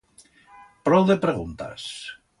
Prou 0.89 1.05
de 1.11 1.19
preguntas! 1.27 1.89